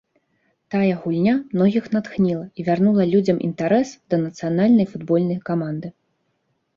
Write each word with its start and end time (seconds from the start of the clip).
Тая 0.75 0.93
гульня 1.01 1.33
многіх 1.55 1.85
натхніла 1.95 2.45
і 2.63 2.65
вярнула 2.69 3.03
людзям 3.11 3.37
інтарэс 3.49 3.89
да 4.15 4.19
нацыянальнай 4.25 4.87
футбольнай 4.95 5.39
каманды. 5.51 5.87